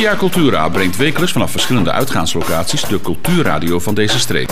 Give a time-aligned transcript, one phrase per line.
[0.00, 4.50] Via Cultura brengt wekelijks vanaf verschillende uitgaanslocaties de cultuurradio van deze streek.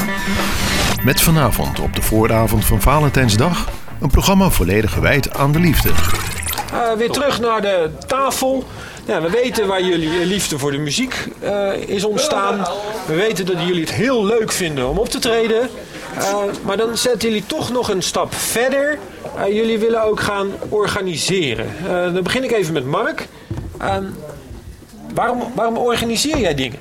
[1.04, 3.68] Met vanavond op de vooravond van Valentijnsdag
[4.00, 5.88] een programma volledig gewijd aan de liefde.
[5.88, 8.64] Uh, weer terug naar de tafel.
[9.06, 12.66] Ja, we weten waar jullie liefde voor de muziek uh, is ontstaan.
[13.06, 15.68] We weten dat jullie het heel leuk vinden om op te treden.
[16.18, 18.98] Uh, maar dan zetten jullie toch nog een stap verder.
[19.50, 21.66] jullie willen ook gaan organiseren.
[22.14, 23.28] dan begin ik even met Mark.
[25.08, 26.78] Ehm, waarom, waarom organiseer jij dingen?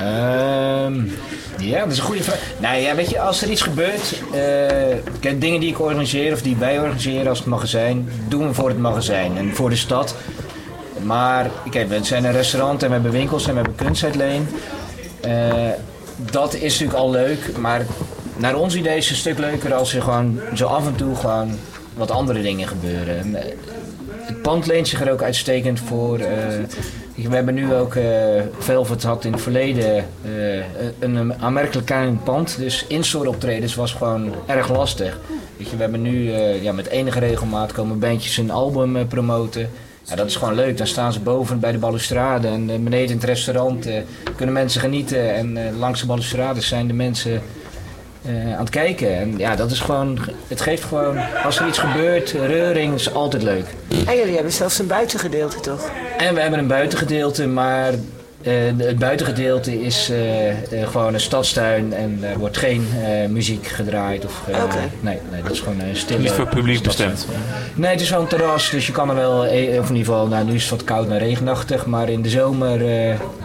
[0.00, 1.12] Um,
[1.58, 2.40] ja, dat is een goede vraag.
[2.58, 6.56] Nou ja, weet je, als er iets gebeurt, uh, dingen die ik organiseer of die
[6.56, 10.14] wij organiseren als het magazijn, doen we voor het magazijn en voor de stad.
[11.02, 14.48] Maar kijk, we zijn een restaurant en we hebben winkels en we hebben kunstuitleen.
[15.26, 15.52] Uh,
[16.30, 17.86] dat is natuurlijk al leuk, maar
[18.36, 21.14] naar ons idee is het een stuk leuker als er gewoon zo af en toe
[21.16, 21.58] gewoon
[21.94, 23.36] wat andere dingen gebeuren.
[24.18, 26.20] Het pand leent zich er ook uitstekend voor.
[27.14, 28.04] We hebben nu ook, uh,
[28.58, 30.64] Velvet had in het verleden uh,
[30.98, 32.56] een aanmerkelijk klein pand.
[32.58, 35.20] Dus in-store optredens was gewoon erg lastig.
[35.56, 39.70] We hebben nu uh, ja, met enige regelmaat komen bandjes een album promoten.
[40.02, 40.76] Ja, dat is gewoon leuk.
[40.78, 43.88] Dan staan ze boven bij de balustrade en beneden in het restaurant
[44.36, 45.34] kunnen mensen genieten.
[45.34, 47.42] En langs de balustrade zijn de mensen
[48.26, 49.16] uh, aan het kijken.
[49.16, 53.42] En ja, dat is gewoon, het geeft gewoon, als er iets gebeurt, reuring is altijd
[53.42, 53.66] leuk.
[54.06, 55.90] En jullie hebben zelfs een buitengedeelte toch?
[56.18, 57.92] En we hebben een buitengedeelte, maar
[58.42, 62.86] uh, het buitengedeelte is uh, gewoon een stadstuin en er wordt geen
[63.28, 64.24] muziek gedraaid.
[64.24, 64.90] Of, okay.
[65.00, 67.26] nee, nee, dat is gewoon een stille Niet voor publiek bestemd?
[67.74, 69.48] Nee, het is wel een terras, dus je kan er wel, of
[69.88, 72.80] in ieder geval, nou, nu is het wat koud en regenachtig, maar in de zomer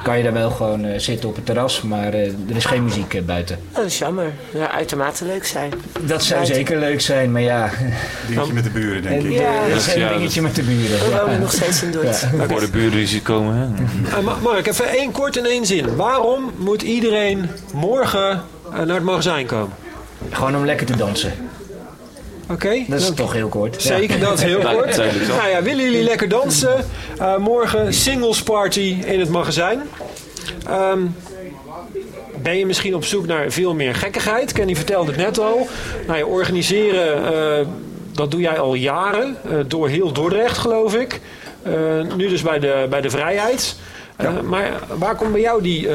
[0.03, 3.57] kan je daar wel gewoon zitten op het terras, maar er is geen muziek buiten.
[3.69, 4.31] Oh, dat is jammer.
[4.53, 5.73] Ja, uitermate leuk zijn.
[6.01, 7.69] Dat zou zeker leuk zijn, maar ja.
[8.27, 9.31] Dingetje met de buren, denk ik.
[9.31, 10.99] Ja, dat is een dingetje met de buren.
[10.99, 12.19] We wonen nog steeds in Dort.
[12.37, 12.47] Ja.
[12.47, 14.21] Voor de buren die zien komen, hè?
[14.21, 15.95] Uh, Mark, even één kort in één zin.
[15.95, 19.75] Waarom moet iedereen morgen naar het magazijn komen?
[20.31, 21.33] Gewoon om lekker te dansen.
[22.51, 22.65] Oké.
[22.65, 23.81] Okay, dat is dan, toch heel kort.
[23.81, 24.97] Zeker, dat is heel kort.
[25.27, 26.85] Nou ja, willen jullie lekker dansen?
[27.19, 29.81] Uh, morgen singles party in het magazijn.
[30.69, 31.15] Um,
[32.41, 34.51] ben je misschien op zoek naar veel meer gekkigheid?
[34.51, 35.67] Kenny vertelde het net al.
[36.07, 37.67] Nou, je organiseren, uh,
[38.11, 39.37] dat doe jij al jaren.
[39.45, 41.19] Uh, door heel Dordrecht, geloof ik.
[42.15, 43.75] nu dus bij de, bij de Vrijheid.
[44.17, 44.31] Ja.
[44.31, 45.93] Uh, maar waar komt bij jou die uh,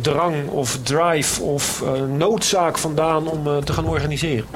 [0.00, 4.46] drang of drive of uh, noodzaak vandaan om te gaan organiseren?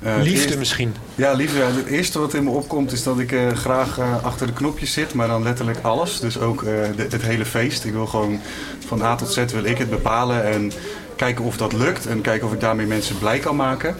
[0.00, 0.94] Liefde eerst, misschien?
[1.14, 1.60] Ja, liefde.
[1.60, 5.28] Het eerste wat in me opkomt is dat ik graag achter de knopjes zit, maar
[5.28, 6.20] dan letterlijk alles.
[6.20, 7.84] Dus ook de, het hele feest.
[7.84, 8.40] Ik wil gewoon
[8.86, 10.72] van A tot Z wil ik het bepalen en
[11.16, 13.96] kijken of dat lukt en kijken of ik daarmee mensen blij kan maken.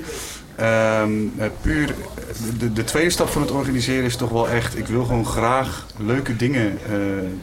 [0.60, 1.94] Um, puur
[2.58, 4.78] de, de, tweede stap van het organiseren is toch wel echt...
[4.78, 6.78] ik wil gewoon graag leuke dingen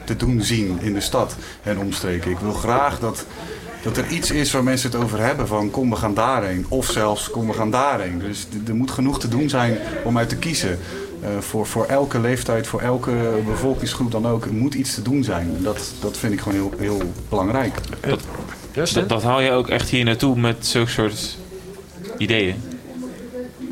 [0.04, 2.32] te doen zien in de stad en omstreken.
[2.32, 3.26] Ik wil graag dat,
[3.88, 5.72] dat er iets is waar mensen het over hebben van...
[5.72, 6.66] kom, we gaan daarheen.
[6.70, 8.20] Of zelfs, kom, we gaan daarheen.
[8.20, 10.80] Dus er moet genoeg te doen zijn om uit te kiezen.
[11.22, 13.12] Uh, voor, voor elke leeftijd, voor elke
[13.46, 14.52] bevolkingsgroep dan ook...
[14.52, 15.58] moet iets te doen zijn.
[15.60, 17.80] Dat, dat vind ik gewoon heel, heel belangrijk.
[18.00, 18.20] Dat,
[18.94, 21.38] dat, dat haal je ook echt hier naartoe met zulke soort
[22.18, 22.56] ideeën?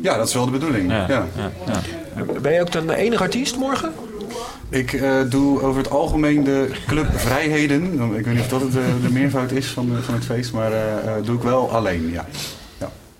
[0.02, 0.90] Ja, dat is wel de bedoeling.
[0.90, 1.26] Ja, ja.
[1.66, 3.92] ja, Ben je ook dan de enige artiest morgen?
[4.68, 7.92] Ik uh, doe over het algemeen de Club Vrijheden.
[8.16, 10.72] Ik weet niet of dat het, uh, de meervoud is van, van het feest, maar
[10.72, 10.78] uh,
[11.24, 12.26] doe ik wel alleen, ja.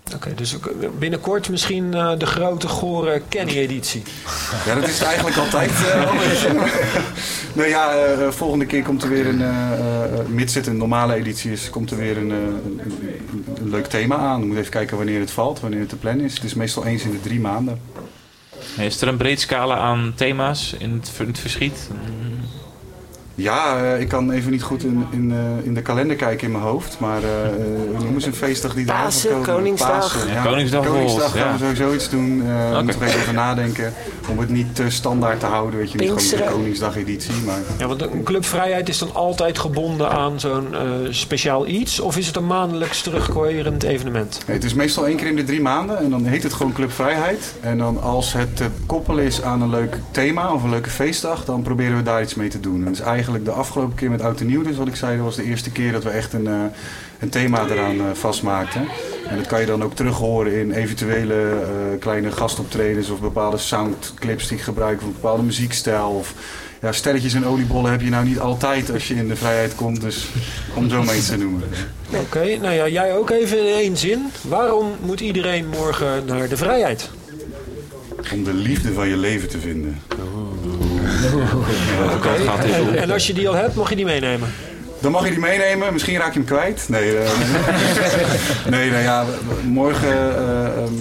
[0.07, 0.57] Oké, okay, dus
[0.99, 4.03] binnenkort misschien de grote gore Kenny-editie.
[4.67, 5.71] Ja, dat is eigenlijk altijd.
[7.53, 7.93] Nou ja,
[8.33, 9.45] volgende keer komt er weer een,
[10.29, 12.81] mits het een normale editie is, komt er weer een, een,
[13.61, 14.41] een, leuk thema aan.
[14.41, 16.35] We moeten even kijken wanneer het valt, wanneer het te plannen is.
[16.35, 17.81] Het is meestal eens in de drie maanden.
[18.79, 21.91] Is er een breed scala aan thema's in het, het verschiet?
[23.37, 26.53] Ja, uh, ik kan even niet goed in, in, uh, in de kalender kijken in
[26.53, 26.99] mijn hoofd.
[26.99, 29.45] Maar uh, noemen ze een feestdag die daar Pasen, komen.
[29.47, 30.13] Koningsdag.
[30.13, 30.43] Pasen, ja.
[30.43, 31.53] Koningsdag, Koningsdag gaan ja.
[31.53, 32.39] we sowieso iets doen.
[32.39, 32.83] Uh, okay.
[32.83, 33.93] Moeten we even over nadenken.
[34.31, 35.79] Om het niet te standaard te houden.
[35.79, 37.35] Weet je, niet gewoon de Koningsdag editie.
[37.45, 37.59] Maar...
[37.79, 40.75] Ja, want een Club Vrijheid is dan altijd gebonden aan zo'n
[41.11, 42.01] speciaal iets?
[42.01, 44.43] Of is het een maandelijks terugkerend evenement?
[44.47, 45.99] Nee, het is meestal één keer in de drie maanden.
[45.99, 47.55] En dan heet het gewoon Club Vrijheid.
[47.61, 51.45] En dan als het te koppelen is aan een leuk thema of een leuke feestdag.
[51.45, 52.79] Dan proberen we daar iets mee te doen.
[52.79, 55.17] En dat is eigenlijk de afgelopen keer met Oud en Nieuw, dus wat ik zei,
[55.17, 56.63] dat was de eerste keer dat we echt een, uh,
[57.19, 58.89] een thema eraan uh, vastmaakten.
[59.29, 63.59] En dat kan je dan ook terug horen in eventuele uh, kleine gastoptredens of bepaalde
[63.59, 66.09] soundclips die ik gebruik of een bepaalde muziekstijl.
[66.09, 66.35] Of,
[66.81, 70.01] ja, stelletjes en oliebollen heb je nou niet altijd als je in de vrijheid komt,
[70.01, 70.29] dus
[70.75, 71.63] om zo maar iets te noemen.
[72.09, 74.31] Oké, okay, nou ja, jij ook even in één zin.
[74.49, 77.11] Waarom moet iedereen morgen naar de vrijheid?
[78.33, 80.01] Om de liefde van je leven te vinden.
[82.75, 84.49] En, en als je die al hebt, mag je die meenemen?
[85.01, 85.93] Dan mag je die meenemen.
[85.93, 86.85] Misschien raak je hem kwijt.
[86.89, 87.31] Nee, eh,
[88.71, 89.25] nee, nou ja,
[89.65, 90.93] morgen, eh, ehm,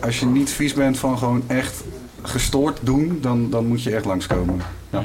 [0.00, 1.74] als je niet vies bent van gewoon echt
[2.28, 4.60] gestoord doen, dan, dan moet je echt langskomen.
[4.90, 5.02] Ja.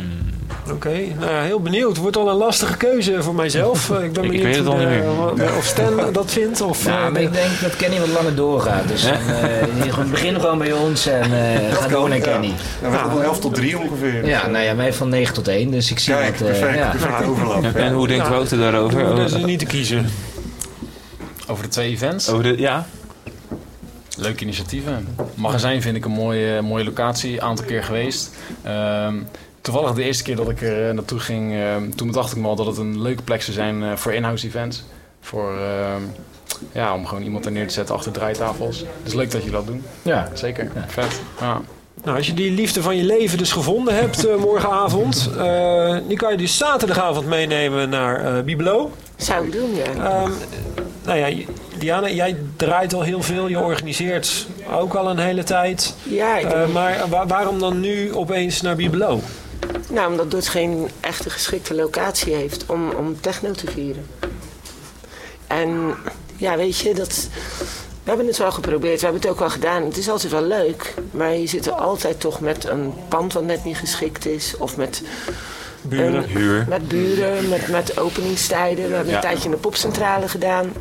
[0.72, 0.90] Oké,
[1.20, 1.98] nou ja, heel benieuwd.
[1.98, 3.90] Wordt al een lastige keuze voor mijzelf.
[3.92, 6.32] Eh, Ik ben Ik- ik benieuwd weet het al hoe niet de- of Stan dat
[6.32, 6.62] vindt.
[6.62, 8.88] Of, Nou, eh, maar ik denk dat Kenny wat langer doorgaat.
[8.88, 12.48] Dus dan, eh, gewoon- begin gewoon bij ons en eh ga door naar Kenny.
[12.48, 12.54] Ja,
[12.90, 14.26] we hebben van 11 tot 3 ongeveer.
[14.28, 16.48] Ja, nou ja, wij van 9 tot 1, dus ik zie Kijk, dat...
[16.48, 16.90] eh, perfect, ja.
[16.90, 17.64] perfecte overlap.
[17.64, 18.30] En, en hoe denkt Ja.
[18.32, 19.04] Wouter daarover?
[19.16, 20.10] dat is er niet te kiezen.
[21.48, 22.30] Over de twee events.
[22.30, 22.86] over de, ja?
[24.22, 25.08] Leuke initiatieven.
[25.34, 27.42] Magazijn vind ik een mooie, mooie locatie.
[27.42, 28.36] Aantal keer geweest.
[28.64, 29.16] Ehm,
[29.62, 32.48] toevallig de eerste keer dat ik er eh, naartoe ging, ehm, toen bedacht ik me
[32.48, 34.84] al dat het een leuke plek zou zijn eh, voor in-house events.
[35.22, 36.02] Voor, ehm,
[36.72, 38.86] ja, om gewoon iemand er neer te zetten achter draaitafels.
[39.04, 39.84] Dus leuk dat je dat doen.
[40.02, 40.30] Ja.
[40.34, 40.72] Zeker.
[40.88, 41.22] Vet.
[41.40, 41.62] Ja.
[42.04, 46.18] Nou, als je die liefde van je leven dus gevonden hebt eh, morgenavond, eh, die
[46.18, 48.92] kan je dus zaterdagavond meenemen naar eh Bibelo.
[49.16, 49.84] Zou ik doen, ja.
[49.84, 50.32] Ehm,
[51.06, 51.44] nou ja,
[51.80, 55.94] Diana, jij draait al heel veel, je organiseert ook al een hele tijd.
[56.04, 59.20] Ja, ik Eh, maar wa- waarom dan nu opeens naar Bibelo?
[59.90, 64.06] Nou, omdat Dort geen echte geschikte locatie heeft om, om techno te vieren.
[65.48, 65.94] En
[66.38, 67.28] ja, weet je, dat,
[68.04, 69.84] we hebben het wel geprobeerd, we hebben het ook wel gedaan.
[69.84, 73.44] Het is altijd wel leuk, maar je zit er altijd toch met een pand wat
[73.44, 74.54] net niet geschikt is.
[74.58, 75.02] Of met,
[75.82, 76.14] Buren.
[76.16, 76.66] een- Huur.
[76.70, 78.88] met buren, met, met openingstijden.
[78.90, 79.16] We hebben Ja.
[79.16, 80.72] een tijdje in de popcentrale gedaan.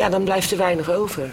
[0.00, 1.30] Ja, dan blijft er weinig over.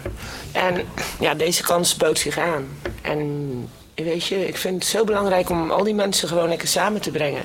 [0.52, 0.74] En
[1.20, 2.68] ja, deze kans bood zich aan.
[3.02, 7.00] En weet je, ik vind het zo belangrijk om al die mensen gewoon lekker samen
[7.00, 7.42] te brengen.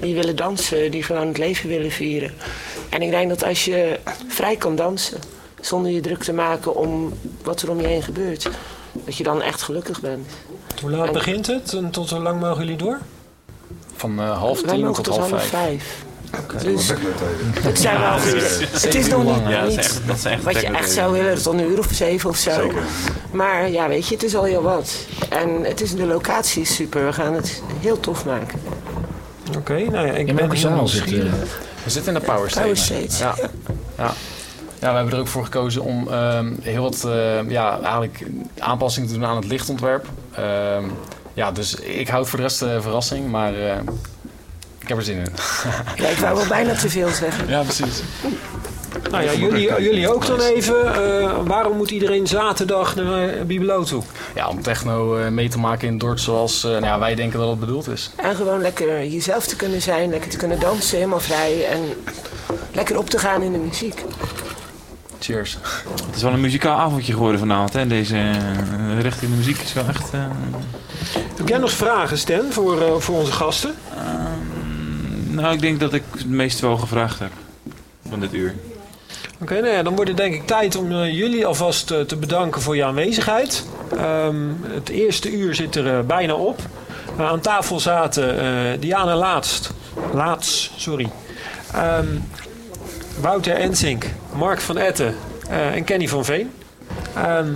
[0.00, 2.32] Die willen dansen, die gewoon het leven willen vieren.
[2.88, 5.20] En ik denk dat als je vrij kan dansen,
[5.60, 7.12] zonder je druk te maken om
[7.42, 8.48] wat er om je heen gebeurt,
[8.92, 10.26] dat je dan echt gelukkig bent.
[10.80, 12.98] Hoe laat begint het en tot hoe lang mogen jullie door?
[13.94, 15.48] Van eh, half tien mogen tot half vijf.
[15.48, 16.06] vijf.
[16.62, 16.92] Dus
[17.60, 18.10] het zijn wel
[18.70, 20.90] Het is nog niet, Ja, dat is niet echt, dat is echt wat je echt
[20.92, 22.72] zou willen, tot een uur of zeven of zo.
[23.30, 24.92] Maar ja, weet je, het is al heel wat.
[25.28, 27.04] En het is, de locatie is super.
[27.04, 28.60] We gaan het heel tof maken.
[29.56, 31.32] Oké, nou ja, ik In ben welke heel zaal zit nieuwsgierig.
[31.38, 31.46] je?
[31.84, 32.66] We zitten in de Power Stage.
[32.66, 32.76] Power
[33.06, 33.34] Stage, Ja.
[33.96, 34.12] ja.
[34.80, 38.24] Ja, we hebben er ook voor gekozen om ehm, heel wat eh, ja, eigenlijk
[38.58, 40.06] aanpassingen te doen aan het lichtontwerp.
[40.34, 40.84] Ehm,
[41.34, 43.76] ja, dus ik houd voor de rest de verrassing, maar eh,
[44.88, 45.32] ik heb er zin in.
[46.04, 47.48] Ja, ik wou wel bijna te veel zeggen.
[47.48, 48.02] ja, precies.
[49.10, 50.94] Nou ja, jullie, jullie ook dan even.
[50.94, 54.02] Eh, waarom moet iedereen zaterdag naar eh, Bibelo toe?
[54.34, 57.38] Ja, om techno eh, mee te maken in Dort zoals eh, nou ja, wij denken
[57.38, 58.10] dat het bedoeld is.
[58.16, 61.64] En gewoon lekker jezelf te kunnen zijn, lekker te kunnen dansen, helemaal vrij.
[61.66, 61.80] En
[62.72, 64.04] lekker op te gaan in de muziek.
[65.20, 65.58] Cheers.
[66.06, 67.72] Het is wel een muzikaal avondje geworden vanavond.
[67.72, 67.86] Hè?
[67.86, 68.30] Deze
[69.00, 70.10] richting de muziek is wel echt...
[70.12, 70.20] eh,
[71.36, 73.74] Heb jij nog vragen, Stan, voor, eh, voor onze gasten?
[75.40, 77.32] Nou, ik denk dat ik het meest wel gevraagd heb
[78.08, 78.54] van dit uur.
[79.40, 82.16] Oké, nou ja, dan wordt het denk ik tijd om eh, jullie alvast eh, te
[82.16, 83.66] bedanken voor je aanwezigheid.
[83.96, 86.60] Ehm, het eerste uur zit er eh, bijna op.
[87.18, 89.72] Aan tafel zaten Diana Laatst,
[90.12, 91.08] Laats, sorry.
[91.72, 92.06] Ehm,
[93.20, 95.14] Wouter Ensink, Mark van Etten
[95.48, 96.50] en Kenny van Veen.
[97.14, 97.48] Ehm,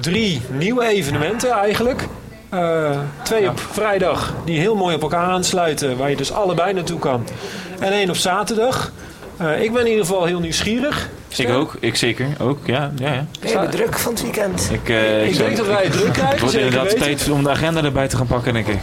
[0.00, 2.06] drie nieuwe evenementen eigenlijk.
[2.54, 6.98] Eh, twee op vrijdag die heel mooi op elkaar aansluiten, waar je dus allebei naartoe
[6.98, 7.26] kan.
[7.80, 8.92] En één op zaterdag.
[9.36, 11.08] Eh, ik ben in ieder geval heel nieuwsgierig.
[11.36, 12.92] Ik ook, ik zeker ook, ja.
[12.96, 13.60] ja, ja.
[13.60, 14.68] Ben druk van het weekend?
[14.72, 17.42] Ik, eh, Ik denk dat wij het druk krijgen, Het wordt zeker inderdaad tijd om
[17.42, 18.78] de agenda erbij te gaan pakken, denk ik.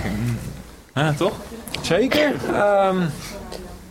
[0.94, 1.34] Ja, toch?
[1.82, 2.32] Zeker.
[2.54, 2.98] Ehm,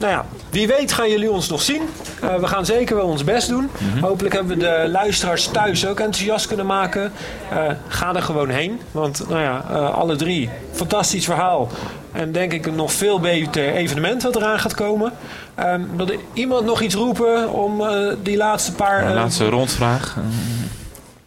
[0.00, 1.82] nou ja, wie weet gaan jullie ons nog zien.
[2.20, 3.70] Eh, we gaan zeker wel ons best doen.
[4.00, 7.12] Hopelijk hebben we de luisteraars thuis ook enthousiast kunnen maken.
[7.50, 8.80] Eh, ga er gewoon heen.
[8.90, 11.68] Want nou ja, eh, alle drie, fantastisch verhaal.
[12.12, 15.12] En denk ik een nog veel beter evenement wat eraan gaat komen.
[15.54, 17.82] Ehm wil er iemand nog iets roepen om
[18.22, 19.06] die laatste paar...
[19.06, 20.16] De laatste rondvraag.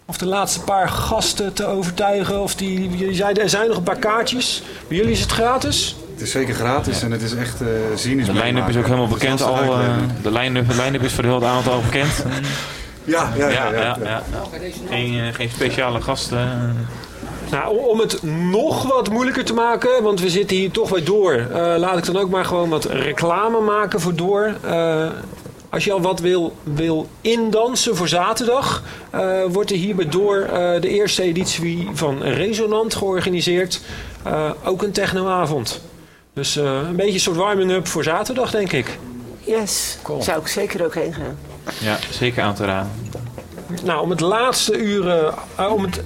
[0.06, 2.42] of de laatste paar gasten te overtuigen?
[2.42, 4.64] Of die, jullie zeiden er zijn nog een paar kaartjes.
[4.88, 5.96] Bij jullie is het gratis?
[6.14, 8.86] Het is zeker gratis en het is echt eh zien is De line-up is ook
[8.86, 9.56] helemaal bekend al.
[9.80, 12.12] eh, de line-up de line-up is voor heel het aantal al bekend.
[13.06, 13.80] Ja, ja, Ja, ja.
[13.82, 14.24] ja, ja.
[14.90, 16.76] Geen, eh, geen speciale gasten.
[17.52, 21.34] Nou, om het nog wat moeilijker te maken, want we zitten hier toch bij Door.
[21.34, 24.54] eh, laat ik dan ook maar gewoon wat reclame maken voor Door.
[24.62, 25.08] Eh,
[25.70, 30.38] als je al wat wil, wil indansen voor zaterdag, eh, wordt er hier bij Door
[30.42, 33.82] eh, de eerste editie van Resonant georganiseerd.
[34.24, 35.82] Eh, ook een technoavond.
[36.34, 38.98] Dus eh, een beetje een soort warming-up voor zaterdag, denk ik.
[39.40, 41.38] Yes, zou ik zeker ook heen gaan.
[41.80, 42.92] Ja, zeker aan te raden.
[43.84, 46.04] Nou, om het laatste uur, eh, om het